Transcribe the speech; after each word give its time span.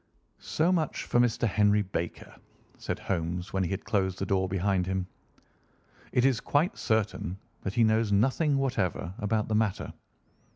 "So 0.39 0.71
much 0.71 1.03
for 1.03 1.19
Mr. 1.19 1.47
Henry 1.47 1.83
Baker," 1.83 2.35
said 2.79 2.97
Holmes 2.97 3.53
when 3.53 3.63
he 3.63 3.69
had 3.69 3.85
closed 3.85 4.17
the 4.17 4.25
door 4.25 4.49
behind 4.49 4.87
him. 4.87 5.05
"It 6.11 6.25
is 6.25 6.39
quite 6.39 6.75
certain 6.75 7.37
that 7.61 7.75
he 7.75 7.83
knows 7.83 8.11
nothing 8.11 8.57
whatever 8.57 9.13
about 9.19 9.47
the 9.47 9.53
matter. 9.53 9.93